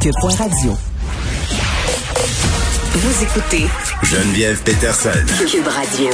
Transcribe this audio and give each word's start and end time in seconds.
Cube.radio. 0.00 0.76
Vous 2.92 3.22
écoutez 3.24 3.66
Geneviève 4.04 4.62
Peterson. 4.62 5.10
Cube 5.50 5.66
Radio. 5.66 6.10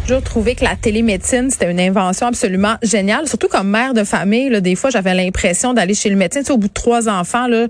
J'ai 0.00 0.06
toujours 0.06 0.22
trouvé 0.22 0.54
que 0.54 0.64
la 0.64 0.74
télémédecine, 0.74 1.50
c'était 1.50 1.70
une 1.70 1.80
invention 1.80 2.28
absolument 2.28 2.76
géniale. 2.82 3.28
Surtout 3.28 3.48
comme 3.48 3.68
mère 3.68 3.92
de 3.92 4.02
famille, 4.02 4.48
là, 4.48 4.60
des 4.60 4.76
fois, 4.76 4.88
j'avais 4.88 5.12
l'impression 5.12 5.74
d'aller 5.74 5.92
chez 5.92 6.08
le 6.08 6.16
médecin. 6.16 6.40
Tu 6.40 6.46
sais, 6.46 6.52
au 6.52 6.56
bout 6.56 6.68
de 6.68 6.72
trois 6.72 7.10
enfants, 7.10 7.48
là, 7.48 7.66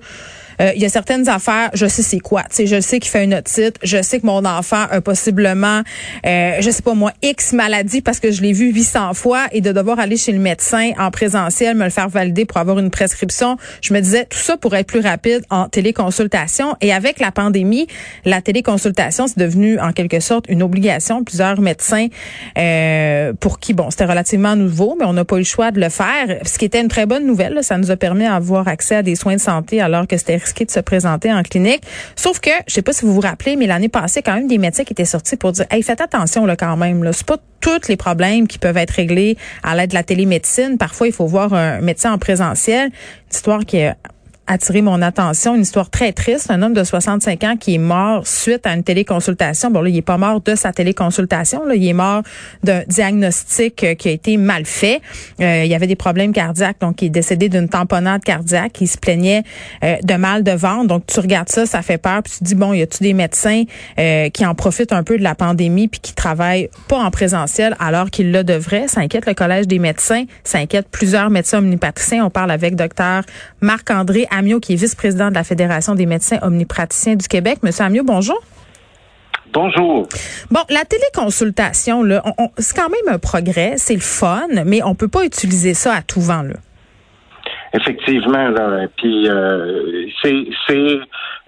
euh, 0.60 0.72
il 0.74 0.82
y 0.82 0.84
a 0.84 0.88
certaines 0.88 1.28
affaires, 1.28 1.70
je 1.74 1.86
sais 1.86 2.02
c'est 2.02 2.18
quoi. 2.18 2.42
Tu 2.50 2.56
sais, 2.56 2.66
je 2.66 2.80
sais 2.80 2.98
qu'il 2.98 3.10
fait 3.10 3.24
une 3.24 3.34
otite, 3.34 3.76
je 3.82 4.02
sais 4.02 4.20
que 4.20 4.26
mon 4.26 4.44
enfant 4.44 4.86
a 4.90 5.00
possiblement, 5.00 5.82
euh, 6.26 6.56
je 6.60 6.70
sais 6.70 6.82
pas 6.82 6.94
moi, 6.94 7.12
X 7.22 7.52
maladie 7.52 8.00
parce 8.00 8.20
que 8.20 8.30
je 8.30 8.42
l'ai 8.42 8.52
vu 8.52 8.72
800 8.72 9.14
fois 9.14 9.46
et 9.52 9.60
de 9.60 9.72
devoir 9.72 9.98
aller 9.98 10.16
chez 10.16 10.32
le 10.32 10.38
médecin 10.38 10.92
en 10.98 11.10
présentiel, 11.10 11.76
me 11.76 11.84
le 11.84 11.90
faire 11.90 12.08
valider 12.08 12.44
pour 12.44 12.58
avoir 12.58 12.78
une 12.78 12.90
prescription. 12.90 13.56
Je 13.82 13.94
me 13.94 14.00
disais, 14.00 14.26
tout 14.26 14.38
ça 14.38 14.56
pourrait 14.56 14.80
être 14.80 14.86
plus 14.86 15.00
rapide 15.00 15.42
en 15.50 15.68
téléconsultation. 15.68 16.76
Et 16.80 16.92
avec 16.92 17.20
la 17.20 17.30
pandémie, 17.30 17.86
la 18.24 18.40
téléconsultation, 18.40 19.26
c'est 19.26 19.38
devenu 19.38 19.78
en 19.78 19.92
quelque 19.92 20.20
sorte 20.20 20.46
une 20.48 20.62
obligation. 20.62 21.24
Plusieurs 21.24 21.60
médecins 21.60 22.08
euh, 22.56 23.32
pour 23.38 23.58
qui, 23.58 23.74
bon, 23.74 23.90
c'était 23.90 24.04
relativement 24.04 24.56
nouveau, 24.56 24.96
mais 24.98 25.04
on 25.04 25.12
n'a 25.12 25.24
pas 25.24 25.36
eu 25.36 25.40
le 25.40 25.44
choix 25.44 25.70
de 25.70 25.80
le 25.80 25.88
faire. 25.88 26.38
Ce 26.44 26.58
qui 26.58 26.64
était 26.64 26.80
une 26.80 26.88
très 26.88 27.06
bonne 27.06 27.26
nouvelle, 27.26 27.58
ça 27.62 27.78
nous 27.78 27.90
a 27.90 27.96
permis 27.96 28.24
d'avoir 28.24 28.68
accès 28.68 28.96
à 28.96 29.02
des 29.02 29.14
soins 29.14 29.36
de 29.36 29.40
santé 29.40 29.80
alors 29.80 30.06
que 30.06 30.16
c'était 30.16 30.34
de 30.54 30.70
se 30.70 30.80
présenter 30.80 31.32
en 31.32 31.42
clinique. 31.42 31.82
Sauf 32.16 32.40
que, 32.40 32.50
je 32.66 32.74
sais 32.74 32.82
pas 32.82 32.92
si 32.92 33.04
vous 33.04 33.14
vous 33.14 33.20
rappelez, 33.20 33.56
mais 33.56 33.66
l'année 33.66 33.88
passée, 33.88 34.22
quand 34.22 34.34
même 34.34 34.48
des 34.48 34.58
médecins 34.58 34.84
qui 34.84 34.92
étaient 34.92 35.04
sortis 35.04 35.36
pour 35.36 35.52
dire, 35.52 35.66
hey, 35.70 35.82
faites 35.82 36.00
attention 36.00 36.46
là 36.46 36.56
quand 36.56 36.76
même. 36.76 37.02
Là, 37.04 37.12
c'est 37.12 37.26
pas 37.26 37.38
tous 37.60 37.88
les 37.88 37.96
problèmes 37.96 38.46
qui 38.46 38.58
peuvent 38.58 38.76
être 38.76 38.92
réglés 38.92 39.36
à 39.62 39.74
l'aide 39.74 39.90
de 39.90 39.94
la 39.94 40.02
télémédecine. 40.04 40.78
Parfois, 40.78 41.06
il 41.06 41.12
faut 41.12 41.26
voir 41.26 41.52
un 41.52 41.80
médecin 41.80 42.12
en 42.12 42.18
présentiel. 42.18 42.86
Une 42.86 43.34
histoire 43.34 43.64
qui 43.64 43.78
est 43.78 43.94
attiré 44.48 44.82
mon 44.82 45.00
attention. 45.02 45.54
Une 45.54 45.62
histoire 45.62 45.90
très 45.90 46.12
triste. 46.12 46.50
Un 46.50 46.62
homme 46.62 46.72
de 46.72 46.82
65 46.82 47.44
ans 47.44 47.56
qui 47.56 47.74
est 47.74 47.78
mort 47.78 48.26
suite 48.26 48.66
à 48.66 48.74
une 48.74 48.82
téléconsultation. 48.82 49.70
Bon, 49.70 49.82
là, 49.82 49.90
il 49.90 49.96
est 49.96 50.02
pas 50.02 50.16
mort 50.16 50.40
de 50.40 50.54
sa 50.54 50.72
téléconsultation. 50.72 51.64
Là, 51.64 51.74
il 51.74 51.86
est 51.86 51.92
mort 51.92 52.22
d'un 52.64 52.82
diagnostic 52.88 53.84
euh, 53.84 53.94
qui 53.94 54.08
a 54.08 54.12
été 54.12 54.36
mal 54.36 54.64
fait. 54.64 55.00
Euh, 55.40 55.64
il 55.64 55.70
y 55.70 55.74
avait 55.74 55.86
des 55.86 55.96
problèmes 55.96 56.32
cardiaques, 56.32 56.80
donc 56.80 57.02
il 57.02 57.06
est 57.06 57.10
décédé 57.10 57.48
d'une 57.48 57.68
tamponnade 57.68 58.24
cardiaque. 58.24 58.80
Il 58.80 58.88
se 58.88 58.96
plaignait 58.96 59.42
euh, 59.84 59.96
de 60.02 60.14
mal 60.14 60.42
de 60.42 60.52
ventre. 60.52 60.86
Donc, 60.86 61.06
tu 61.06 61.20
regardes 61.20 61.50
ça, 61.50 61.66
ça 61.66 61.82
fait 61.82 61.98
peur. 61.98 62.22
Puis 62.22 62.32
tu 62.32 62.38
te 62.40 62.44
dis, 62.44 62.54
bon, 62.54 62.72
y 62.72 62.82
a-tu 62.82 63.02
des 63.02 63.14
médecins 63.14 63.64
qui 64.32 64.46
en 64.46 64.54
profitent 64.54 64.92
un 64.92 65.02
peu 65.02 65.18
de 65.18 65.22
la 65.22 65.34
pandémie 65.34 65.88
puis 65.88 66.00
qui 66.00 66.14
travaillent 66.14 66.70
pas 66.88 66.98
en 66.98 67.10
présentiel 67.10 67.76
alors 67.78 68.10
qu'ils 68.10 68.32
le 68.32 68.44
devraient? 68.44 68.88
Ça 68.88 69.00
inquiète 69.00 69.26
le 69.26 69.34
Collège 69.34 69.66
des 69.66 69.78
médecins. 69.78 70.24
Ça 70.44 70.58
inquiète 70.58 70.88
plusieurs 70.90 71.30
médecins 71.30 71.58
omnipatriciens. 71.58 72.24
On 72.24 72.30
parle 72.30 72.50
avec 72.50 72.74
docteur 72.74 73.22
Marc-André 73.60 74.26
Amiot, 74.38 74.60
qui 74.60 74.74
est 74.74 74.76
vice-président 74.76 75.30
de 75.30 75.34
la 75.34 75.44
Fédération 75.44 75.94
des 75.94 76.06
médecins 76.06 76.38
omnipraticiens 76.42 77.16
du 77.16 77.26
Québec. 77.26 77.58
Monsieur 77.62 77.84
Amiot, 77.84 78.04
bonjour. 78.04 78.40
Bonjour. 79.52 80.06
Bon, 80.50 80.60
la 80.68 80.84
téléconsultation, 80.84 82.02
là, 82.02 82.22
c'est 82.58 82.76
quand 82.76 82.90
même 82.90 83.14
un 83.14 83.18
progrès, 83.18 83.74
c'est 83.76 83.94
le 83.94 84.00
fun, 84.00 84.46
mais 84.66 84.82
on 84.82 84.94
peut 84.94 85.08
pas 85.08 85.24
utiliser 85.24 85.74
ça 85.74 85.94
à 85.94 86.02
tout 86.02 86.20
vent, 86.20 86.42
là. 86.42 86.54
Effectivement, 87.74 88.48
là. 88.48 88.86
Puis 88.96 89.28
euh, 89.28 90.06
c'est 90.22 90.46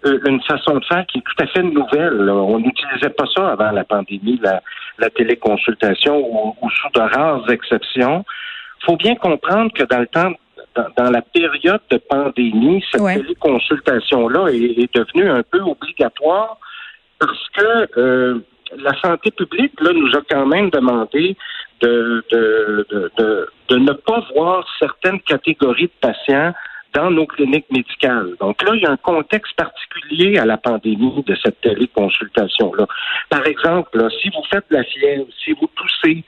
euh, 0.04 0.18
une 0.26 0.40
façon 0.42 0.74
de 0.74 0.84
faire 0.84 1.06
qui 1.06 1.18
est 1.18 1.22
tout 1.22 1.42
à 1.42 1.46
fait 1.46 1.62
nouvelle. 1.62 2.28
On 2.28 2.58
n'utilisait 2.58 3.10
pas 3.10 3.24
ça 3.34 3.52
avant 3.52 3.70
la 3.70 3.84
pandémie, 3.84 4.40
la, 4.42 5.10
téléconsultation, 5.10 6.18
ou, 6.18 6.70
sous 6.70 6.90
de 6.94 7.00
rares 7.00 7.50
exceptions. 7.50 8.24
Il 8.82 8.86
faut 8.86 8.96
bien 8.96 9.14
comprendre 9.14 9.72
que 9.72 9.84
dans 9.84 9.98
le 9.98 10.06
temps 10.06 10.32
dans, 10.96 11.10
la 11.10 11.22
période 11.22 11.80
de 11.90 11.98
pandémie, 11.98 12.84
cette 12.90 13.02
téléconsultation-là 13.02 14.48
est, 14.48 14.94
devenue 14.94 15.28
un 15.28 15.42
peu 15.42 15.60
obligatoire 15.60 16.58
parce 17.18 17.48
que 17.50 18.00
euh, 18.00 18.38
la 18.78 18.98
santé 19.00 19.30
publique 19.30 19.78
là, 19.80 19.92
nous 19.92 20.14
a 20.16 20.20
quand 20.28 20.46
même 20.46 20.70
demandé 20.70 21.36
de, 21.80 22.24
de, 22.30 22.86
de, 22.90 23.48
de, 23.68 23.76
ne 23.76 23.92
pas 23.92 24.24
voir 24.34 24.66
certaines 24.78 25.20
catégories 25.20 25.86
de 25.86 26.08
patients 26.08 26.52
dans 26.92 27.10
nos 27.10 27.26
cliniques 27.26 27.70
médicales. 27.70 28.34
Donc 28.40 28.62
là, 28.62 28.72
il 28.74 28.82
y 28.82 28.86
a 28.86 28.90
un 28.90 28.96
contexte 28.96 29.54
particulier 29.56 30.38
à 30.38 30.44
la 30.44 30.56
pandémie 30.56 31.22
de 31.24 31.36
cette 31.42 31.60
téléconsultation-là. 31.60 32.86
Par 33.28 33.46
exemple, 33.46 34.08
si 34.20 34.28
vous 34.30 34.42
faites 34.50 34.64
de 34.70 34.76
la 34.76 34.84
fièvre, 34.84 35.26
si 35.44 35.52
vous 35.52 35.68
toussez, 35.74 36.24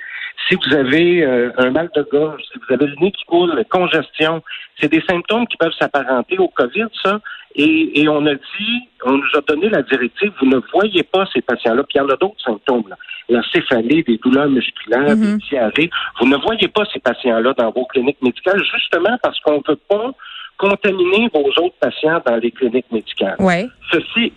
si 0.49 0.57
vous 0.57 0.75
avez 0.75 1.25
euh, 1.25 1.51
un 1.59 1.71
mal 1.71 1.91
de 1.95 2.03
gorge, 2.11 2.43
si 2.53 2.59
vous 2.59 2.75
avez 2.75 2.87
le 2.87 2.97
nez 3.01 3.13
qui 3.13 3.25
coule, 3.25 3.65
congestion, 3.71 4.43
c'est 4.81 4.91
des 4.91 5.03
symptômes 5.09 5.47
qui 5.47 5.57
peuvent 5.57 5.73
s'apparenter 5.79 6.39
au 6.39 6.49
COVID, 6.49 6.87
ça. 7.03 7.21
Et, 7.55 8.09
on 8.09 8.25
a 8.27 8.35
dit, 8.35 8.89
on 9.05 9.13
nous 9.13 9.37
a 9.37 9.41
donné 9.47 9.69
la 9.69 9.83
directive, 9.83 10.33
vous 10.41 10.47
ne 10.47 10.59
voyez 10.73 11.03
pas 11.03 11.27
ces 11.35 11.43
patients-là. 11.43 11.83
Puis 11.83 11.97
il 11.97 11.99
y 11.99 12.01
en 12.01 12.09
a 12.09 12.17
d'autres 12.17 12.41
symptômes, 12.43 12.85
là. 12.89 12.97
la 13.29 13.43
céphalée, 13.53 14.03
des 14.03 14.17
douleurs 14.17 14.49
musculaires, 14.49 15.17
des 15.17 15.35
mm-hmm. 15.35 15.49
diarrhées. 15.51 15.91
Vous 16.19 16.27
ne 16.27 16.37
voyez 16.37 16.69
pas 16.69 16.85
ces 16.93 17.01
patients-là 17.01 17.53
dans 17.59 17.71
vos 17.71 17.85
cliniques 17.87 18.23
médicales, 18.23 18.63
justement 18.73 19.19
parce 19.23 19.39
qu'on 19.41 19.57
ne 19.57 19.63
peut 19.63 19.79
pas 19.89 20.13
contaminer 20.57 21.29
vos 21.35 21.49
autres 21.63 21.77
patients 21.81 22.23
dans 22.25 22.37
les 22.37 22.51
cliniques 22.51 22.91
médicales. 22.91 23.37
Ouais. 23.39 23.69
Ceci, 23.91 24.33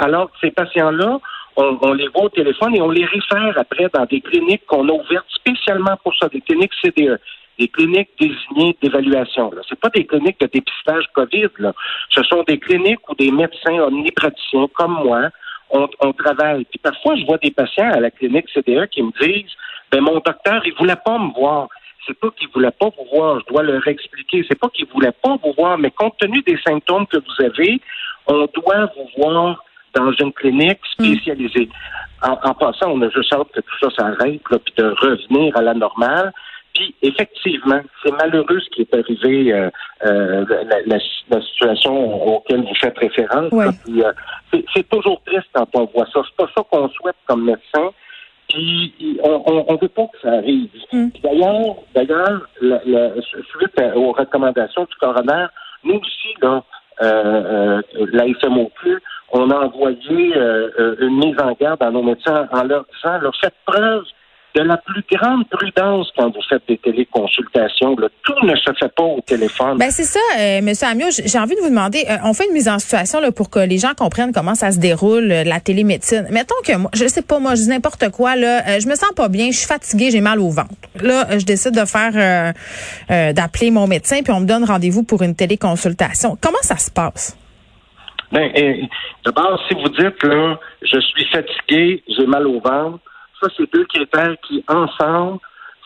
alors 0.00 0.30
ces 0.40 0.50
patients-là, 0.50 1.18
on, 1.58 1.92
les 1.92 2.08
voit 2.08 2.24
au 2.24 2.28
téléphone 2.28 2.76
et 2.76 2.80
on 2.80 2.90
les 2.90 3.04
réfère 3.04 3.54
après 3.56 3.88
dans 3.92 4.04
des 4.04 4.20
cliniques 4.20 4.64
qu'on 4.66 4.88
a 4.88 4.92
ouvertes 4.92 5.26
spécialement 5.28 5.96
pour 6.04 6.14
ça, 6.16 6.28
des 6.28 6.40
cliniques 6.40 6.72
CDE, 6.82 7.18
des 7.58 7.68
cliniques 7.68 8.10
désignées 8.18 8.76
d'évaluation. 8.80 9.50
Ce 9.68 9.74
pas 9.74 9.88
des 9.88 10.06
cliniques 10.06 10.38
de 10.40 10.46
dépistage 10.46 11.04
COVID. 11.14 11.48
Là. 11.58 11.72
Ce 12.10 12.22
sont 12.22 12.44
des 12.44 12.58
cliniques 12.58 13.08
où 13.08 13.14
des 13.16 13.32
médecins 13.32 13.80
omnipraticiens 13.80 14.68
comme 14.74 15.02
moi, 15.04 15.30
on, 15.70 16.12
travaille. 16.12 16.64
Puis 16.66 16.78
parfois, 16.78 17.16
je 17.16 17.26
vois 17.26 17.38
des 17.38 17.50
patients 17.50 17.90
à 17.90 18.00
la 18.00 18.10
clinique 18.10 18.48
CDE 18.54 18.86
qui 18.86 19.02
me 19.02 19.10
disent, 19.20 19.52
ben 19.90 20.00
mon 20.00 20.20
docteur, 20.20 20.62
il 20.64 20.74
voulait 20.74 20.96
pas 21.04 21.18
me 21.18 21.32
voir. 21.34 21.68
C'est 22.06 22.18
pas 22.18 22.30
qu'il 22.30 22.48
voulait 22.54 22.70
pas 22.70 22.86
vous 22.86 23.04
voir, 23.12 23.40
je 23.40 23.52
dois 23.52 23.64
leur 23.64 23.86
expliquer. 23.86 24.44
C'est 24.48 24.58
pas 24.58 24.68
qu'il 24.68 24.86
voulait 24.86 25.12
pas 25.22 25.36
vous 25.42 25.52
voir, 25.58 25.76
mais 25.76 25.90
compte 25.90 26.16
tenu 26.18 26.40
des 26.42 26.58
symptômes 26.66 27.06
que 27.06 27.18
vous 27.18 27.44
avez, 27.44 27.80
on 28.28 28.46
doit 28.54 28.90
vous 28.96 29.22
voir 29.22 29.62
dans 29.94 30.12
une 30.12 30.32
clinique 30.32 30.80
spécialisée. 30.92 31.68
En, 32.22 32.54
passant, 32.54 32.90
on 32.90 33.02
a 33.02 33.08
juste 33.10 33.32
hâte 33.32 33.48
que 33.54 33.60
tout 33.60 33.78
ça 33.80 33.90
s'arrête, 33.96 34.40
puis 34.42 34.74
de 34.76 34.84
revenir 35.00 35.56
à 35.56 35.62
la 35.62 35.74
normale. 35.74 36.32
Puis 36.74 36.94
effectivement, 37.02 37.80
c'est 38.02 38.12
malheureux 38.12 38.60
ce 38.60 38.70
qui 38.70 38.82
est 38.82 38.94
arrivé, 38.94 39.52
euh, 39.52 39.70
euh, 40.04 40.44
la, 40.86 41.40
situation 41.40 42.26
auquel 42.26 42.60
vous 42.60 42.74
faites 42.80 42.98
référence. 42.98 43.52
Euh, 43.52 44.12
c'est 44.74 44.88
toujours 44.88 45.20
triste 45.24 45.48
quand 45.52 45.66
on 45.74 45.86
voit 45.86 46.06
ça. 46.12 46.20
C'est 46.24 46.36
pas 46.36 46.50
ça 46.56 46.62
qu'on 46.70 46.88
souhaite 46.90 47.16
comme 47.26 47.44
médecin. 47.44 47.90
Puis 48.48 49.18
on, 49.22 49.64
on, 49.68 49.76
veut 49.76 49.88
pas 49.88 50.06
que 50.06 50.20
ça 50.22 50.32
arrive. 50.32 50.70
Mm. 50.92 51.08
D'ailleurs, 51.22 51.76
d'ailleurs, 51.94 52.42
suite 53.58 53.80
aux 53.94 54.12
recommandations 54.12 54.84
du 54.84 54.94
coroner, 55.00 55.46
nous 55.84 55.96
aussi, 55.96 56.34
là, 56.40 56.62
euh, 57.02 57.80
la 58.12 58.24
FMOQ, 58.40 59.00
on 59.32 59.50
a 59.50 59.56
envoyé 59.66 60.36
euh, 60.36 60.70
euh, 60.78 60.96
une 61.00 61.18
mise 61.18 61.36
en 61.40 61.52
garde 61.60 61.82
à 61.82 61.90
nos 61.90 62.02
médecins 62.02 62.48
en 62.52 62.62
leur 62.64 62.84
disant, 62.94 63.30
faites 63.40 63.54
preuve 63.66 64.02
de 64.54 64.62
la 64.62 64.78
plus 64.78 65.04
grande 65.12 65.46
prudence 65.50 66.10
quand 66.16 66.34
vous 66.34 66.40
faites 66.48 66.62
des 66.66 66.78
téléconsultations. 66.78 67.94
Tout 67.94 68.46
ne 68.46 68.56
se 68.56 68.72
fait 68.80 68.92
pas 68.94 69.04
au 69.04 69.20
téléphone. 69.20 69.76
Ben 69.76 69.90
c'est 69.90 70.04
ça, 70.04 70.18
euh, 70.38 70.62
Monsieur 70.62 70.88
Amiot. 70.88 71.10
J'ai 71.10 71.38
envie 71.38 71.54
de 71.54 71.60
vous 71.60 71.68
demander, 71.68 72.06
on 72.24 72.32
fait 72.32 72.46
une 72.46 72.54
mise 72.54 72.68
en 72.68 72.78
situation 72.78 73.20
là, 73.20 73.30
pour 73.30 73.50
que 73.50 73.58
les 73.58 73.76
gens 73.76 73.92
comprennent 73.96 74.32
comment 74.32 74.54
ça 74.54 74.72
se 74.72 74.78
déroule 74.78 75.26
la 75.26 75.60
télémédecine. 75.60 76.26
Mettons 76.30 76.54
que 76.64 76.76
moi, 76.76 76.90
je 76.94 77.06
sais 77.06 77.22
pas, 77.22 77.38
moi, 77.38 77.54
je 77.56 77.62
dis 77.62 77.68
n'importe 77.68 78.10
quoi 78.10 78.36
là, 78.36 78.80
je 78.80 78.88
me 78.88 78.94
sens 78.94 79.12
pas 79.14 79.28
bien, 79.28 79.50
je 79.50 79.58
suis 79.58 79.68
fatiguée, 79.68 80.10
j'ai 80.10 80.22
mal 80.22 80.40
au 80.40 80.48
ventre. 80.48 80.70
Là, 81.02 81.38
je 81.38 81.44
décide 81.44 81.74
de 81.74 81.84
faire, 81.84 82.54
d'appeler 83.34 83.70
mon 83.70 83.86
médecin, 83.86 84.22
puis 84.22 84.32
on 84.32 84.40
me 84.40 84.46
donne 84.46 84.64
rendez-vous 84.64 85.02
pour 85.02 85.22
une 85.22 85.36
téléconsultation. 85.36 86.38
Comment 86.40 86.62
ça 86.62 86.78
se 86.78 86.90
passe? 86.90 87.36
Ben, 88.30 88.88
d'abord, 89.24 89.60
si 89.68 89.74
vous 89.74 89.88
dites 89.88 90.22
là, 90.22 90.58
je 90.82 91.00
suis 91.00 91.24
fatigué, 91.26 92.02
j'ai 92.08 92.26
mal 92.26 92.46
au 92.46 92.60
ventre, 92.60 92.98
ça, 93.40 93.48
c'est 93.56 93.72
deux 93.72 93.84
critères 93.84 94.36
qui, 94.46 94.64
ensemble, 94.68 95.38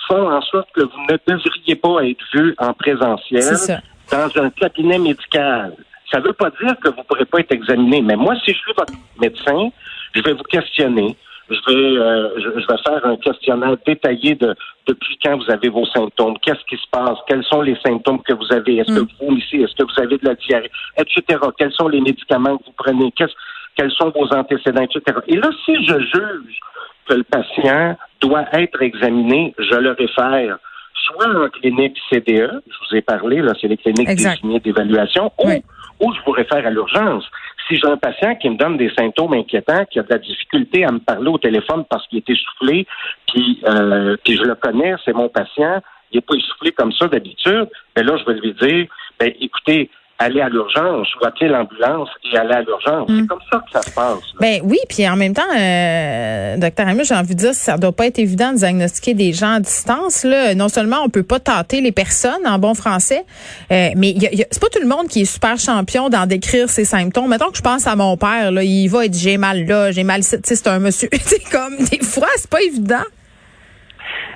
font 0.09 0.31
en 0.31 0.41
sorte 0.43 0.69
que 0.75 0.83
vous 0.83 1.03
ne 1.09 1.17
devriez 1.27 1.77
pas 1.77 2.01
être 2.05 2.25
vu 2.35 2.55
en 2.59 2.73
présentiel 2.73 3.81
dans 4.11 4.43
un 4.43 4.51
cabinet 4.51 4.99
médical. 4.99 5.77
Ça 6.11 6.19
ne 6.19 6.25
veut 6.25 6.33
pas 6.33 6.51
dire 6.51 6.77
que 6.83 6.89
vous 6.89 6.99
ne 6.99 7.03
pourrez 7.05 7.25
pas 7.25 7.41
être 7.41 7.53
examiné, 7.53 8.03
mais 8.03 8.17
moi, 8.17 8.35
si 8.45 8.53
je 8.53 8.59
suis 8.59 8.73
votre 8.77 8.93
médecin, 9.21 9.71
je 10.15 10.23
vais 10.23 10.33
vous 10.33 10.43
questionner 10.45 11.17
je 11.51 11.57
vais, 11.67 11.99
euh, 11.99 12.29
je, 12.41 12.49
vais 12.49 12.83
faire 12.87 13.05
un 13.05 13.17
questionnaire 13.17 13.77
détaillé 13.87 14.35
de 14.35 14.55
depuis 14.87 15.19
quand 15.25 15.37
vous 15.37 15.51
avez 15.51 15.69
vos 15.69 15.87
symptômes, 15.87 16.37
qu'est-ce 16.43 16.65
qui 16.69 16.77
se 16.77 16.89
passe, 16.91 17.19
quels 17.29 17.45
sont 17.45 17.63
les 17.63 17.77
symptômes 17.85 18.23
que 18.23 18.33
vous 18.33 18.53
avez, 18.53 18.79
est-ce 18.79 18.95
que 18.95 19.01
mm. 19.01 19.09
vous 19.21 19.27
vomissez, 19.27 19.59
est-ce 19.59 19.75
que 19.75 19.85
vous 19.85 20.03
avez 20.03 20.19
de 20.19 20.27
la 20.27 20.35
diarrhée, 20.35 20.71
etc. 20.99 21.39
Quels 21.59 21.73
sont 21.73 21.89
les 21.89 22.01
médicaments 22.01 22.59
que 22.59 22.65
vous 22.65 22.75
prenez, 22.77 23.13
quels 23.13 23.91
sont 23.93 24.11
vos 24.11 24.27
antécédents, 24.35 24.83
etc. 24.83 25.19
Et 25.29 25.37
là, 25.37 25.51
si 25.65 25.75
je 25.85 25.99
juge 25.99 26.61
que 27.07 27.15
le 27.15 27.25
patient 27.25 27.97
doit 28.21 28.47
être 28.53 28.83
examiné, 28.83 29.55
je 29.59 29.77
le 29.77 29.93
réfère 29.93 30.59
soit 31.05 31.45
en 31.45 31.49
clinique 31.49 31.99
CDE, 32.11 32.63
je 32.67 32.77
vous 32.91 32.97
ai 32.97 33.03
parlé, 33.03 33.43
là, 33.43 33.53
c'est 33.61 33.67
les 33.67 33.77
cliniques 33.77 34.09
désignées 34.09 34.61
d'évaluation, 34.61 35.33
ou 35.39 35.51
ou 36.03 36.13
je 36.13 36.21
vous 36.27 36.33
réfère 36.33 36.67
à 36.67 36.71
l'urgence. 36.71 37.25
Si 37.73 37.79
j'ai 37.79 37.89
un 37.89 37.97
patient 37.97 38.35
qui 38.35 38.51
me 38.51 38.57
donne 38.57 38.77
des 38.77 38.91
symptômes 38.91 39.33
inquiétants, 39.33 39.87
qui 39.87 39.99
a 39.99 40.03
de 40.03 40.11
la 40.11 40.19
difficulté 40.19 40.85
à 40.85 40.93
me 40.93 40.99
parler 40.99 41.29
au 41.29 41.39
téléphone 41.39 41.85
parce 41.89 42.07
qu'il 42.09 42.19
est 42.19 42.29
essoufflé, 42.29 42.87
puis, 43.27 43.63
euh, 43.67 44.15
puis 44.23 44.37
je 44.37 44.43
le 44.43 44.55
connais, 44.57 44.95
c'est 45.07 45.15
mon 45.15 45.31
patient, 45.31 45.81
il 46.11 46.17
n'est 46.17 46.21
pas 46.21 46.35
essoufflé 46.35 46.73
comme 46.73 46.93
ça 46.93 47.09
d'habitude, 47.09 47.69
mais 47.97 48.03
là, 48.03 48.19
je 48.19 48.31
vais 48.31 48.41
lui 48.41 48.53
dire, 48.53 48.87
ben, 49.19 49.33
écoutez, 49.41 49.89
aller 50.23 50.41
à 50.41 50.49
l'urgence 50.49 51.09
ou 51.17 51.27
appeler 51.27 51.49
l'ambulance 51.49 52.09
et 52.25 52.37
aller 52.37 52.55
à 52.55 52.63
l'urgence. 52.63 53.07
C'est 53.09 53.23
mm. 53.23 53.27
comme 53.27 53.41
ça 53.51 53.59
que 53.59 53.71
ça 53.73 53.83
se 53.83 53.91
passe. 53.91 54.23
Ben 54.41 54.61
oui, 54.65 54.79
puis 54.89 55.09
en 55.09 55.17
même 55.17 55.35
temps, 55.35 55.43
euh, 55.57 56.57
docteur 56.57 56.89
Amy, 56.89 57.05
j'ai 57.05 57.15
envie 57.15 57.35
de 57.35 57.41
dire, 57.41 57.55
ça 57.55 57.77
doit 57.77 57.93
pas 57.93 58.07
être 58.07 58.19
évident 58.19 58.53
de 58.53 58.59
diagnostiquer 58.59 59.15
des 59.15 59.33
gens 59.33 59.55
à 59.55 59.61
distance. 59.61 60.25
Là. 60.25 60.55
Non 60.55 60.69
seulement 60.69 60.99
on 61.05 61.09
peut 61.09 61.23
pas 61.23 61.41
tâter 61.41 61.81
les 61.81 61.93
personnes 61.93 62.47
en 62.47 62.59
bon 62.59 62.75
français, 62.75 63.25
euh, 63.71 63.89
mais 63.97 64.15
c'est 64.51 64.61
pas 64.61 64.69
tout 64.69 64.81
le 64.81 64.89
monde 64.89 65.09
qui 65.09 65.23
est 65.23 65.33
super 65.33 65.59
champion 65.59 66.09
d'en 66.09 66.27
décrire 66.27 66.69
ses 66.69 66.85
symptômes. 66.85 67.29
Mettons 67.29 67.51
que 67.51 67.57
je 67.57 67.63
pense 67.63 67.87
à 67.87 67.97
mon 67.97 68.17
père, 68.17 68.53
là, 68.53 68.63
il 68.63 68.89
va 68.89 69.07
être 69.07 69.15
j'ai 69.15 69.39
mal 69.39 69.67
là, 69.67 69.91
j'ai 69.91 70.05
mal 70.05 70.23
c'est 70.23 70.67
un 70.67 70.79
monsieur. 70.79 71.09
c'est 71.21 71.51
comme 71.51 71.77
des 71.79 72.05
fois, 72.05 72.29
c'est 72.37 72.51
pas 72.51 72.63
évident. 72.63 73.05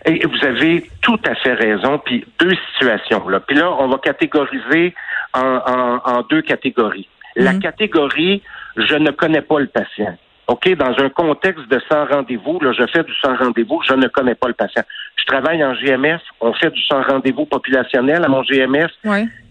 Et 0.07 0.25
vous 0.25 0.47
avez 0.47 0.89
tout 1.03 1.19
à 1.29 1.35
fait 1.35 1.55
raison. 1.55 1.99
Puis 2.05 2.25
deux 2.39 2.55
situations. 2.73 3.29
Là. 3.29 3.41
Puis 3.41 3.57
là, 3.57 3.73
on 3.79 3.89
va 3.89 3.99
catégoriser 3.99 4.95
en, 5.37 6.23
deux 6.31 6.43
catégories. 6.43 7.09
La 7.35 7.53
mhm. 7.53 7.61
catégorie, 7.61 8.43
je 8.77 8.95
ne 8.95 9.11
connais 9.11 9.43
pas 9.43 9.61
le 9.61 9.67
patient. 9.67 10.17
OK, 10.49 10.69
dans 10.77 10.95
un 10.99 11.09
contexte 11.09 11.69
de 11.69 11.81
sans 11.89 12.07
rendez-vous, 12.07 12.61
là, 12.61 12.73
je 12.73 12.87
fais 12.87 13.03
du 13.03 13.13
sans 13.21 13.37
rendez-vous, 13.37 13.81
je 13.87 13.95
ne 13.95 14.07
connais 14.07 14.37
pas 14.37 14.49
le 14.49 14.55
patient. 14.55 14.83
Je 15.17 15.25
travaille 15.25 15.65
en 15.65 15.75
GMS, 15.75 16.21
on 16.41 16.53
fait 16.53 16.71
du 16.71 16.83
sans 16.85 17.03
rendez-vous 17.03 17.47
populationnel 17.47 18.25
à 18.25 18.29
mon 18.29 18.43
GMS. 18.43 18.89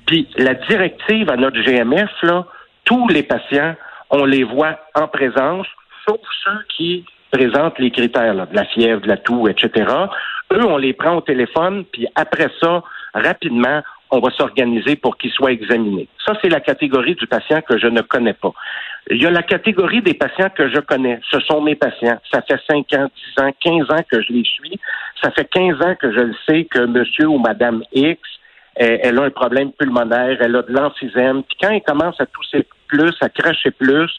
Puis 0.06 0.28
la 0.38 0.54
directive 0.54 1.30
à 1.30 1.36
notre 1.36 1.62
GMS, 1.62 2.10
là, 2.24 2.46
tous 2.86 3.08
les 3.10 3.24
patients, 3.24 3.76
on 4.10 4.24
les 4.24 4.44
voit 4.44 4.80
en 4.94 5.08
présence, 5.08 5.68
sauf 6.08 6.22
ceux 6.44 6.64
qui 6.78 7.06
présentent 7.32 7.80
les 7.80 7.92
critères 7.92 8.48
de 8.48 8.56
la 8.56 8.66
fièvre, 8.66 9.02
de 9.02 9.08
la 9.08 9.18
toux, 9.18 9.48
etc. 9.50 9.86
Eux, 10.54 10.64
on 10.64 10.78
les 10.78 10.94
prend 10.94 11.16
au 11.16 11.22
téléphone, 11.22 11.84
puis 11.92 12.08
après 12.16 12.50
ça, 12.62 12.84
rapidement, 13.14 13.82
on 14.12 14.20
va 14.20 14.30
s'organiser 14.32 14.96
pour 14.96 15.18
qu'il 15.18 15.32
soit 15.32 15.52
examiné. 15.52 16.08
Ça, 16.26 16.34
c'est 16.42 16.50
la 16.50 16.60
catégorie 16.60 17.16
du 17.16 17.28
patient 17.28 17.62
que 17.62 17.78
je 17.78 17.88
ne 17.88 18.02
connais 18.02 18.34
pas. 18.34 18.54
Il 19.10 19.22
y 19.22 19.26
a 19.26 19.32
la 19.32 19.44
catégorie 19.44 20.02
des 20.02 20.14
patients 20.14 20.50
que 20.50 20.70
je 20.70 20.80
connais. 20.80 21.20
Ce 21.30 21.40
sont 21.42 21.62
mes 21.62 21.76
patients. 21.76 22.18
Ça 22.32 22.42
fait 22.42 22.60
5 22.70 22.94
ans, 22.94 23.10
10 23.38 23.44
ans, 23.44 23.52
15 23.60 23.92
ans 23.92 24.04
que 24.10 24.22
je 24.22 24.32
les 24.32 24.44
suis. 24.44 24.80
Ça 25.22 25.32
fait 25.32 25.46
15 25.46 25.82
ans 25.82 25.96
que 25.96 26.12
je 26.12 26.22
le 26.22 26.36
sais 26.48 26.66
que 26.66 26.86
monsieur 26.86 27.28
ou 27.28 27.38
madame 27.38 27.84
X, 27.94 28.20
elle 28.76 29.20
a 29.20 29.24
un 29.24 29.30
problème 29.30 29.72
pulmonaire, 29.72 30.38
elle 30.42 30.56
a 30.56 30.62
de 30.62 30.72
l'emphysème. 30.72 31.44
Puis 31.44 31.58
quand 31.62 31.72
elle 31.72 31.82
commence 31.82 32.20
à 32.20 32.26
tousser 32.26 32.68
plus, 32.88 33.14
à 33.22 33.30
cracher 33.30 33.72
plus, 33.72 34.12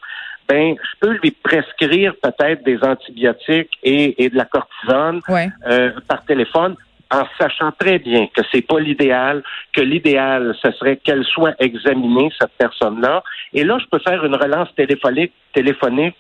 ben, 0.49 0.77
je 0.81 0.99
peux 1.01 1.19
lui 1.23 1.33
prescrire 1.33 2.15
peut-être 2.23 2.65
des 2.65 2.79
antibiotiques 2.83 3.73
et, 3.83 4.31
de 4.31 4.37
la 4.37 4.45
cortisone 4.45 5.21
euh, 5.67 5.91
par 6.09 6.25
téléphone 6.25 6.77
en 7.11 7.25
sachant 7.39 7.73
très 7.79 7.99
bien 7.99 8.27
que 8.29 8.43
c'est 8.53 8.67
pas 8.67 8.81
l'idéal, 8.81 9.43
que 9.73 9.81
l'idéal, 9.81 10.57
ce 10.63 10.71
serait 10.73 10.97
qu'elle 10.97 11.25
soit 11.25 11.55
examinée, 11.59 12.31
cette 12.39 12.53
personne-là. 12.59 13.23
Et 13.53 13.65
là, 13.65 13.79
je 13.79 13.87
peux 13.87 14.01
faire 14.01 14.25
une 14.25 14.35
relance 14.35 14.75
téléphonique, 14.75 15.33
téléphonique 15.55 16.17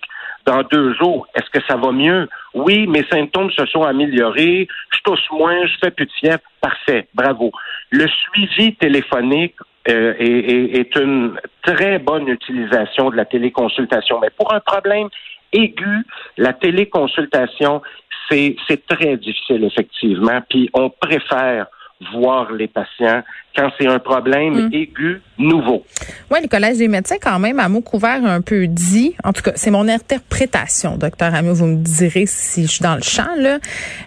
dans 0.46 0.62
deux 0.62 0.94
jours. 0.94 1.26
Est-ce 1.34 1.50
que 1.50 1.64
ça 1.66 1.76
va 1.76 1.90
mieux? 1.90 2.28
Oui, 2.54 2.86
mes 2.86 3.04
symptômes 3.10 3.50
se 3.50 3.66
sont 3.66 3.82
améliorés, 3.82 4.68
je 4.92 4.98
tousse 5.02 5.28
moins, 5.32 5.66
je 5.66 5.74
fais 5.82 5.90
plus 5.90 6.06
de 6.06 6.12
fièvre. 6.12 6.42
Parfait, 6.60 7.08
bravo. 7.14 7.50
Le 7.90 8.06
suivi 8.06 8.76
téléphonique 8.76 9.56
euh, 9.88 10.14
est, 10.18 10.78
est, 10.78 10.96
une 10.96 11.38
très 11.62 11.98
bonne 11.98 12.28
utilisation 12.28 13.10
de 13.10 13.16
la 13.16 13.24
téléconsultation. 13.24 14.18
Mais 14.20 14.30
pour 14.30 14.52
un 14.52 14.60
problème 14.60 15.08
aigu, 15.52 16.04
la 16.36 16.52
téléconsultation, 16.52 17.82
c'est 18.28 18.86
très 18.88 19.16
difficile, 19.16 19.64
effectivement. 19.64 20.40
Puis 20.48 20.68
on 20.74 20.90
préfère 20.90 21.66
voir 22.12 22.52
les 22.52 22.68
patients 22.68 23.22
quand 23.56 23.70
c'est 23.78 23.86
un 23.86 23.98
problème 23.98 24.68
mm. 24.68 24.74
aigu 24.74 25.22
nouveau. 25.38 25.84
Oui, 26.30 26.40
le 26.42 26.48
Collège 26.48 26.76
des 26.76 26.88
médecins, 26.88 27.16
quand 27.20 27.38
même, 27.38 27.58
à 27.58 27.68
mot 27.68 27.80
couvert, 27.80 28.22
un 28.24 28.42
peu 28.42 28.66
dit, 28.66 29.14
en 29.24 29.32
tout 29.32 29.42
cas, 29.42 29.52
c'est 29.54 29.70
mon 29.70 29.88
interprétation, 29.88 30.96
docteur 30.98 31.34
Amiot, 31.34 31.54
vous 31.54 31.66
me 31.66 31.82
direz 31.82 32.26
si 32.26 32.64
je 32.64 32.68
suis 32.68 32.82
dans 32.82 32.96
le 32.96 33.02
champ, 33.02 33.34
là, 33.38 33.58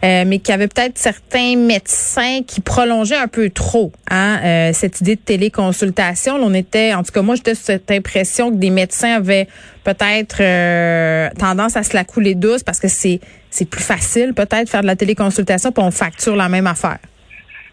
euh, 0.03 0.24
mais 0.27 0.38
qu'il 0.38 0.50
y 0.50 0.53
avait 0.53 0.68
peut-être 0.68 0.97
certains 1.00 1.56
médecins 1.56 2.41
qui 2.45 2.62
prolongeaient 2.62 3.18
un 3.18 3.27
peu 3.27 3.50
trop 3.50 3.91
hein, 4.12 4.39
euh, 4.44 4.71
cette 4.74 5.01
idée 5.01 5.15
de 5.15 5.21
téléconsultation. 5.21 6.36
on 6.36 6.53
était, 6.53 6.94
en 6.94 7.01
tout 7.01 7.12
cas, 7.12 7.24
moi, 7.24 7.36
j'étais 7.36 7.56
sur 7.56 7.65
cette 7.65 7.89
impression 7.89 8.51
que 8.51 8.57
des 8.57 8.69
médecins 8.69 9.15
avaient 9.15 9.47
peut-être 9.83 10.38
euh, 10.41 11.30
tendance 11.39 11.75
à 11.75 11.81
se 11.81 11.95
la 11.95 12.03
couler 12.03 12.36
douce 12.36 12.62
parce 12.62 12.80
que 12.80 12.88
c'est 12.88 13.19
c'est 13.50 13.65
plus 13.65 13.81
facile 13.81 14.36
peut-être 14.36 14.69
faire 14.69 14.81
de 14.81 14.86
la 14.86 14.95
téléconsultation 14.95 15.71
puis 15.71 15.83
on 15.83 15.89
facture 15.89 16.36
la 16.36 16.50
même 16.50 16.68
affaire. 16.68 17.00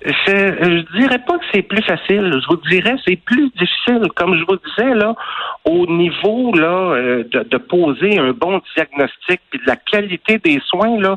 Je 0.06 0.98
dirais 0.98 1.18
pas 1.18 1.38
que 1.38 1.44
c'est 1.52 1.62
plus 1.62 1.82
facile. 1.82 2.32
Je 2.32 2.46
vous 2.48 2.60
dirais 2.70 2.94
c'est 3.06 3.16
plus 3.16 3.50
difficile. 3.50 4.08
Comme 4.14 4.36
je 4.38 4.44
vous 4.44 4.56
disais 4.56 4.94
là, 4.94 5.14
au 5.64 5.86
niveau 5.86 6.52
là 6.54 6.94
euh, 6.94 7.24
de, 7.24 7.56
poser 7.58 8.18
un 8.18 8.32
bon 8.32 8.60
diagnostic 8.76 9.40
puis 9.50 9.58
de 9.58 9.66
la 9.66 9.76
qualité 9.76 10.38
des 10.38 10.60
soins 10.66 11.00
là, 11.00 11.16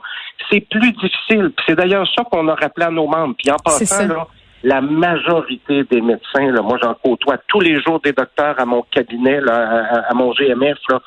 c'est 0.50 0.62
plus 0.62 0.91
difficile. 0.94 1.51
c'est 1.68 1.75
d'ailleurs 1.75 2.07
ça 2.15 2.24
qu'on 2.24 2.47
a 2.47 2.56
rappelé 2.56 2.88
à 2.88 2.91
nos 2.91 3.07
membres. 3.07 3.36
Puis 3.38 3.51
en 3.51 3.57
passant 3.57 4.07
là, 4.07 4.27
la 4.63 4.81
majorité 4.81 5.83
des 5.83 6.01
médecins, 6.01 6.51
là, 6.51 6.62
moi 6.62 6.77
j'en 6.81 6.95
côtoie 6.95 7.38
tous 7.47 7.59
les 7.59 7.80
jours 7.81 8.00
des 8.00 8.12
docteurs 8.12 8.59
à 8.59 8.65
mon 8.65 8.81
cabinet, 8.92 9.39
là, 9.39 10.03
à, 10.09 10.13
mon 10.13 10.33
GMF, 10.33 10.80
là, 10.89 11.00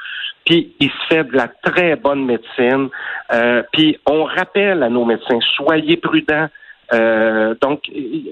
puis 0.44 0.74
il 0.80 0.88
se 0.88 1.06
fait 1.08 1.24
de 1.24 1.36
la 1.36 1.48
très 1.48 1.96
bonne 1.96 2.24
médecine. 2.24 2.88
Euh, 3.32 3.62
puis 3.72 3.98
on 4.06 4.24
rappelle 4.24 4.82
à 4.82 4.88
nos 4.88 5.04
médecins, 5.04 5.38
soyez 5.56 5.96
prudents. 5.96 6.48
Euh, 6.92 7.54
donc, 7.60 7.80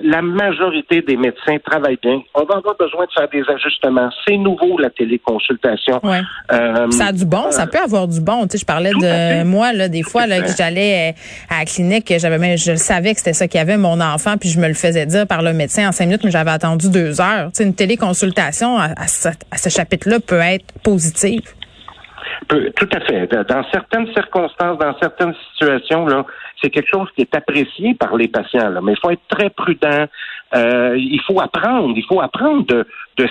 la 0.02 0.20
majorité 0.20 1.00
des 1.02 1.16
médecins 1.16 1.56
travaillent 1.64 1.98
bien. 2.02 2.20
On 2.34 2.44
va 2.44 2.56
avoir 2.56 2.76
besoin 2.76 3.06
de 3.06 3.12
faire 3.12 3.28
des 3.30 3.42
ajustements. 3.52 4.10
C'est 4.26 4.36
nouveau, 4.36 4.78
la 4.78 4.90
téléconsultation. 4.90 6.00
Ouais. 6.02 6.20
Euh, 6.52 6.90
ça 6.90 7.06
a 7.06 7.12
du 7.12 7.24
bon, 7.24 7.50
ça 7.50 7.66
peut 7.66 7.78
avoir 7.78 8.06
du 8.06 8.20
bon. 8.20 8.42
Tu 8.42 8.50
sais, 8.52 8.58
je 8.58 8.66
parlais 8.66 8.90
de 8.90 9.44
moi, 9.44 9.72
là, 9.72 9.88
des 9.88 10.02
fois, 10.02 10.26
là, 10.26 10.42
que 10.42 10.50
j'allais 10.56 11.10
euh, 11.10 11.54
à 11.54 11.60
la 11.60 11.64
clinique, 11.64 12.12
j'avais 12.18 12.38
même, 12.38 12.58
je 12.58 12.74
savais 12.74 13.12
que 13.12 13.18
c'était 13.18 13.32
ça 13.32 13.48
qu'il 13.48 13.58
y 13.58 13.62
avait, 13.62 13.78
mon 13.78 14.00
enfant, 14.00 14.36
puis 14.38 14.50
je 14.50 14.60
me 14.60 14.68
le 14.68 14.74
faisais 14.74 15.06
dire 15.06 15.26
par 15.26 15.42
le 15.42 15.52
médecin 15.52 15.88
en 15.88 15.92
cinq 15.92 16.06
minutes, 16.06 16.24
mais 16.24 16.30
j'avais 16.30 16.50
attendu 16.50 16.90
deux 16.90 17.20
heures. 17.20 17.46
Tu 17.46 17.58
sais, 17.58 17.64
une 17.64 17.74
téléconsultation 17.74 18.78
à, 18.78 19.06
ce, 19.06 19.68
chapitre-là 19.68 20.20
peut 20.20 20.40
être 20.40 20.66
positive. 20.82 21.42
Tout 22.50 22.88
à 22.92 23.00
fait. 23.00 23.28
Dans 23.48 23.64
certaines 23.70 24.12
circonstances, 24.12 24.78
dans 24.78 24.98
certaines 24.98 25.34
situations, 25.50 26.06
là, 26.06 26.24
c'est 26.60 26.70
quelque 26.70 26.88
chose 26.90 27.08
qui 27.14 27.22
est 27.22 27.34
apprécié 27.34 27.94
par 27.94 28.16
les 28.16 28.28
patients. 28.28 28.68
Là. 28.68 28.80
Mais 28.82 28.92
il 28.92 28.98
faut 29.00 29.10
être 29.10 29.26
très 29.28 29.50
prudent. 29.50 30.06
Euh, 30.54 30.96
il 30.96 31.20
faut 31.26 31.40
apprendre. 31.40 31.94
Il 31.96 32.04
faut 32.04 32.20
apprendre 32.20 32.66
de, 32.66 32.86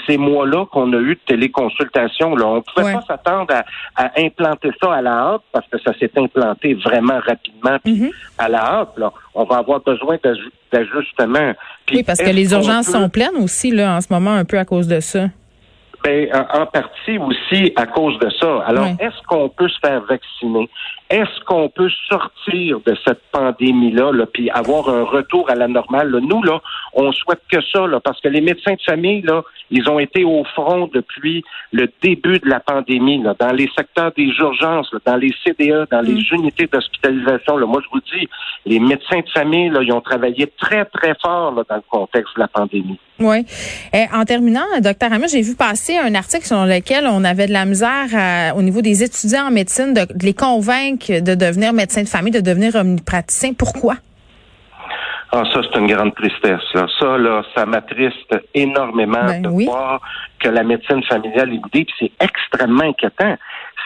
ces 0.08 0.18
mois-là 0.18 0.66
qu'on 0.72 0.94
a 0.94 0.98
eu 0.98 1.16
de 1.16 1.20
téléconsultation. 1.26 2.36
Là. 2.36 2.46
On 2.46 2.56
ne 2.58 2.62
pouvait 2.62 2.94
pas 2.94 3.02
s'attendre 3.02 3.54
à, 3.96 4.12
implanter 4.18 4.70
ça 4.82 4.94
à 4.94 5.02
la 5.02 5.12
hâte 5.12 5.42
parce 5.52 5.68
que 5.68 5.80
ça 5.80 5.98
s'est 5.98 6.12
implanté 6.16 6.76
vraiment 6.76 7.20
rapidement. 7.20 7.78
Mm-hmm. 7.86 8.12
à 8.38 8.50
la 8.50 8.64
hâte, 8.64 8.98
là, 8.98 9.12
on 9.34 9.44
va 9.46 9.58
avoir 9.58 9.82
besoin 9.82 10.18
d'ajustements. 10.72 11.54
Oui, 11.92 12.04
parce 12.04 12.20
que 12.20 12.30
les 12.30 12.52
urgences 12.54 12.88
sont 12.88 13.10
pleines 13.10 13.36
aussi 13.38 13.72
là 13.72 13.98
en 13.98 14.02
ce 14.02 14.14
moment 14.14 14.32
un 14.32 14.46
peu 14.46 14.60
à 14.60 14.66
cause 14.66 14.88
de 14.88 15.00
ça. 15.00 15.26
Ben, 16.04 16.30
en, 16.54 16.66
partie 16.66 17.18
aussi 17.18 17.74
à 17.76 17.86
cause 17.86 18.18
de 18.20 18.30
ça. 18.30 18.64
Alors, 18.66 18.86
est-ce 19.00 19.22
qu'on 19.28 19.50
peut 19.50 19.68
se 19.68 19.80
faire 19.80 20.02
vacciner? 20.06 20.70
Est-ce 21.10 21.44
qu'on 21.46 21.70
peut 21.70 21.90
sortir 22.08 22.80
de 22.86 22.96
cette 23.04 23.22
pandémie-là, 23.32 24.12
là, 24.14 24.26
puis 24.26 24.50
avoir 24.52 24.90
un 24.90 25.04
retour 25.04 25.50
à 25.50 25.56
la 25.56 25.68
normale? 25.68 26.10
Nous, 26.22 26.44
là, 26.44 26.62
on 26.94 27.12
souhaite 27.12 27.42
que 27.52 27.58
ça, 27.62 27.88
là, 27.88 28.00
parce 28.00 28.22
que 28.22 28.28
les 28.28 28.42
médecins 28.42 28.76
de 28.76 28.82
famille, 28.82 29.22
là, 29.22 29.42
ils 29.72 29.90
ont 29.90 30.00
été 30.00 30.24
au 30.24 30.44
front 30.44 30.90
depuis 30.94 31.44
le 31.72 31.90
début 32.02 32.40
de 32.40 32.48
la 32.48 32.60
pandémie, 32.60 33.22
là, 33.22 33.36
dans 33.38 33.52
les 33.52 33.70
secteurs 33.76 34.12
des 34.16 34.28
urgences, 34.40 34.94
dans 35.06 35.18
les 35.18 35.34
CDE, 35.44 35.88
dans 35.92 36.02
les 36.02 36.14
mm. 36.14 36.36
unités 36.36 36.68
d'hospitalisation. 36.68 37.58
Là. 37.58 37.66
Moi, 37.66 37.82
je 37.84 37.90
vous 37.92 38.02
dis, 38.18 38.28
les 38.66 38.80
médecins 38.80 39.20
de 39.20 39.30
famille, 39.34 39.70
là, 39.70 39.82
ils 39.82 39.92
ont 39.92 40.02
travaillé 40.02 40.48
très, 40.60 40.86
très 40.86 41.16
fort 41.22 41.54
là, 41.56 41.64
dans 41.68 41.76
le 41.76 41.84
contexte 41.90 42.36
de 42.36 42.42
la 42.42 42.48
pandémie. 42.48 43.00
Oui. 43.20 43.46
Eh, 43.94 44.06
en 44.14 44.24
terminant, 44.24 44.66
docteur 44.80 45.12
Hamel, 45.12 45.28
j'ai 45.30 45.42
vu 45.42 45.56
passer 45.56 45.89
un 45.98 46.16
article 46.16 46.46
sur 46.46 46.66
lequel 46.66 47.08
on 47.08 47.24
avait 47.24 47.48
de 47.48 47.54
la 47.54 47.66
misère 47.66 48.54
au 48.56 48.62
niveau 48.62 48.82
des 48.82 49.04
étudiants 49.04 49.48
en 49.48 49.52
médecine 49.52 49.94
de, 49.94 50.02
les 50.22 50.34
convaincre 50.34 51.22
de 51.22 51.36
devenir 51.36 51.74
médecin 51.74 52.04
de 52.04 52.08
famille, 52.08 52.32
de 52.32 52.42
devenir 52.42 52.76
omnipraticien. 52.76 53.54
Pourquoi? 53.54 53.96
Ah, 55.32 55.44
ça, 55.54 55.62
c'est 55.62 55.80
une 55.80 55.88
grande 55.88 56.16
tristesse. 56.16 56.64
Là. 56.74 56.88
Ça, 57.00 57.18
là, 57.18 57.44
ça 57.56 57.66
m'attriste 57.66 58.36
énormément 58.56 59.26
ben 59.26 59.42
de 59.44 59.50
voir 59.50 60.02
que 60.40 60.50
la 60.50 60.64
médecine 60.64 61.04
familiale 61.04 61.54
est 61.54 61.60
boudée, 61.60 61.86
puis 61.86 61.94
c'est 62.00 62.12
extrêmement 62.26 62.86
inquiétant. 62.86 63.36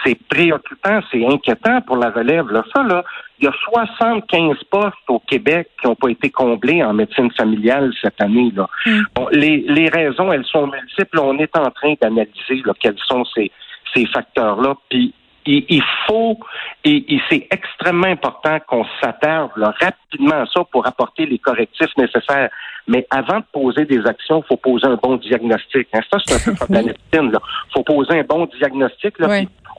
C'est 0.03 0.17
préoccupant, 0.27 0.99
c'est 1.11 1.25
inquiétant 1.25 1.81
pour 1.81 1.97
la 1.97 2.09
relève. 2.11 2.49
Là. 2.49 2.63
Ça, 2.73 2.83
là, 2.83 3.03
il 3.39 3.45
y 3.45 3.47
a 3.47 3.53
75 3.69 4.57
postes 4.69 5.09
au 5.09 5.19
Québec 5.19 5.69
qui 5.81 5.87
n'ont 5.87 5.95
pas 5.95 6.09
été 6.09 6.29
comblés 6.29 6.83
en 6.83 6.93
médecine 6.93 7.31
familiale 7.31 7.91
cette 8.01 8.19
année. 8.21 8.51
Là. 8.55 8.67
Mm. 8.85 9.01
Bon, 9.15 9.27
les, 9.31 9.65
les 9.67 9.89
raisons, 9.89 10.31
elles 10.31 10.45
sont 10.45 10.67
multiples. 10.67 11.19
On 11.19 11.37
est 11.37 11.55
en 11.57 11.69
train 11.71 11.93
d'analyser 12.01 12.63
quels 12.79 12.99
sont 13.07 13.25
ces, 13.35 13.51
ces 13.93 14.05
facteurs-là. 14.07 14.75
Puis 14.89 15.13
il, 15.45 15.65
il 15.69 15.83
faut, 16.07 16.37
et, 16.83 17.15
et 17.15 17.21
c'est 17.29 17.47
extrêmement 17.51 18.07
important 18.07 18.57
qu'on 18.67 18.85
s'attarde 19.01 19.51
rapidement 19.55 20.41
à 20.41 20.45
ça 20.53 20.63
pour 20.71 20.85
apporter 20.87 21.25
les 21.25 21.39
correctifs 21.39 21.95
nécessaires. 21.97 22.49
Mais 22.87 23.07
avant 23.09 23.39
de 23.39 23.45
poser 23.53 23.85
des 23.85 24.05
actions, 24.05 24.43
il 24.43 24.47
faut 24.47 24.57
poser 24.57 24.85
un 24.87 24.95
bon 25.01 25.15
diagnostic. 25.15 25.87
Hein. 25.93 26.01
Ça, 26.11 26.17
c'est 26.25 26.35
un 26.35 26.51
peu 26.51 26.57
comme 26.57 26.75
la 26.75 26.81
médecine. 26.83 27.31
Il 27.31 27.73
faut 27.73 27.83
poser 27.83 28.19
un 28.19 28.23
bon 28.23 28.45
diagnostic. 28.57 29.17
Là, 29.19 29.27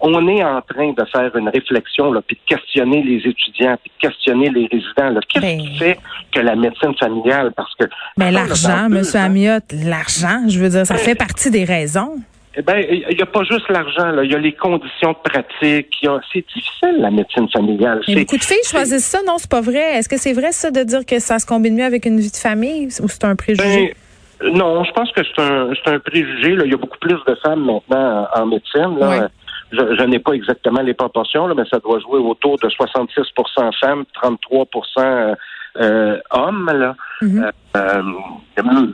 on 0.01 0.27
est 0.29 0.43
en 0.43 0.61
train 0.63 0.91
de 0.93 1.05
faire 1.15 1.35
une 1.37 1.49
réflexion, 1.51 2.13
là, 2.13 2.21
puis 2.27 2.37
de 2.37 2.55
questionner 2.57 3.03
les 3.03 3.19
étudiants, 3.29 3.77
puis 3.83 3.93
de 4.01 4.09
questionner 4.09 4.51
les 4.51 4.67
résidents. 4.73 5.11
là. 5.11 5.21
Qu'est-ce 5.29 5.45
Ben- 5.45 5.59
qui 5.61 5.79
fait 5.79 5.99
que 6.33 6.41
la 6.41 6.57
médecine 6.57 6.95
familiale, 6.99 7.53
parce 7.57 7.75
que... 7.77 7.85
Mais 8.17 8.31
là, 8.31 8.45
l'argent, 8.47 8.89
Monsieur 8.89 9.21
ans- 9.21 9.25
Amiot, 9.25 9.61
l'argent, 9.85 10.49
je 10.49 10.59
veux 10.59 10.69
dire, 10.71 10.85
ça 10.87 10.95
Ben- 10.95 11.01
fait 11.01 11.15
partie 11.15 11.51
des 11.51 11.65
raisons. 11.65 12.17
Eh 12.57 12.63
ben, 12.63 12.85
il 12.89 13.17
n'y 13.17 13.23
a 13.23 13.27
pas 13.27 13.43
juste 13.43 13.69
l'argent, 13.69 14.11
là. 14.13 14.23
Il 14.25 14.31
y 14.31 14.35
a 14.35 14.39
les 14.39 14.53
conditions 14.53 15.13
de 15.13 15.29
pratique. 15.31 15.89
il 16.03 16.07
y 16.07 16.09
a- 16.09 16.21
C'est 16.33 16.45
difficile, 16.47 16.97
la 16.99 17.11
médecine 17.11 17.49
familiale. 17.51 18.01
Mais 18.09 18.15
beaucoup 18.21 18.37
de 18.37 18.45
filles 18.45 18.57
choisissent 18.65 19.07
ça. 19.07 19.19
Non, 19.27 19.39
c'est 19.39 19.51
pas 19.51 19.61
vrai. 19.61 19.97
Est-ce 19.97 20.09
que 20.09 20.17
c'est 20.17 20.33
vrai, 20.33 20.53
ça, 20.53 20.71
de 20.71 20.83
dire 20.85 21.05
que 21.05 21.19
ça 21.19 21.39
se 21.39 21.47
combine 21.47 21.75
mieux 21.77 21.85
avec 21.85 22.07
une 22.07 22.19
vie 22.21 22.31
de 22.31 22.37
famille 22.37 22.87
ou 23.03 23.09
c'est 23.09 23.25
un 23.25 23.35
préjugé? 23.35 23.95
Ben, 24.41 24.53
non, 24.53 24.85
je 24.85 24.93
pense 24.93 25.11
que 25.13 25.23
c'est 25.25 25.43
un, 25.43 25.71
c'est 25.75 25.91
un 25.91 25.99
préjugé. 25.99 26.55
Là. 26.55 26.65
Il 26.65 26.71
y 26.71 26.75
a 26.75 26.77
beaucoup 26.77 26.99
plus 26.99 27.19
de 27.27 27.35
femmes 27.43 27.65
maintenant 27.65 28.29
en, 28.37 28.43
en 28.43 28.47
médecine. 28.47 28.99
Là. 28.99 29.29
Je, 29.73 29.79
je 29.99 30.05
n'ai 30.05 30.21
pas 30.21 30.33
exactement 30.33 30.83
les 30.83 30.95
proportions, 30.95 31.49
là, 31.49 31.55
mais 31.57 31.65
ça 31.69 31.79
doit 31.81 31.99
jouer 31.99 32.21
autour 32.21 32.57
de 32.59 32.69
66% 32.69 33.71
femmes, 33.81 34.05
33 34.15 34.67
euh, 34.99 35.35
euh, 35.81 36.19
hommes. 36.31 36.71
Là. 36.73 36.95
Mhm. 37.23 37.51
Euh, 37.77 38.03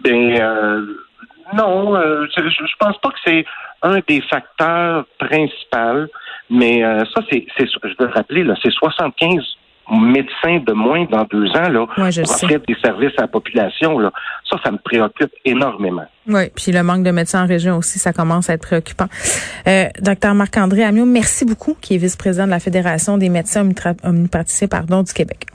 ben, 0.03 0.41
euh, 0.41 0.87
non, 1.57 1.97
euh, 1.97 2.27
je, 2.37 2.43
je 2.43 2.77
pense 2.79 2.97
pas 2.99 3.11
que 3.11 3.19
c'est 3.25 3.45
un 3.83 3.99
des 4.07 4.21
facteurs 4.23 5.05
principaux, 5.19 6.11
mais 6.51 6.85
euh, 6.85 7.05
ça, 7.15 7.23
c'est, 7.31 7.47
c'est, 7.57 7.67
je 7.67 7.95
veux 7.99 8.11
rappeler, 8.11 8.45
là, 8.45 8.55
c'est 8.63 8.73
75 8.73 9.43
médecins 9.91 10.63
de 10.65 10.73
moins 10.73 11.05
dans 11.11 11.25
deux 11.25 11.49
ans 11.49 11.69
là, 11.69 11.87
Ouais, 11.99 12.13
je 12.13 12.23
pour 12.23 12.31
offrir 12.31 12.61
des 12.61 12.77
services 12.83 13.13
à 13.19 13.23
la 13.23 13.29
population. 13.29 13.99
Là. 13.99 14.13
Ça, 14.49 14.57
ça 14.65 14.71
me 14.71 14.79
préoccupe 14.79 15.33
énormément. 15.45 16.07
Oui, 16.29 16.49
puis 16.55 16.71
le 16.71 16.83
manque 16.83 17.03
de 17.03 17.11
médecins 17.11 17.43
en 17.43 17.47
région 17.47 17.77
aussi, 17.77 17.99
ça 17.99 18.13
commence 18.13 18.49
à 18.51 18.55
être 18.55 18.63
préoccupant. 18.63 19.09
Euh, 19.67 19.87
docteur 20.01 20.35
Marc-André 20.35 20.85
Amiot, 20.85 21.07
merci 21.07 21.45
beaucoup, 21.45 21.77
qui 21.81 21.95
est 21.95 21.99
vice-président 21.99 22.45
de 22.47 22.51
la 22.51 22.61
Fédération 22.61 23.19
des 23.19 23.29
médecins 23.29 23.69
omnipraticiens 24.05 24.69
pardon, 24.69 25.03
du 25.03 25.13
Québec. 25.13 25.47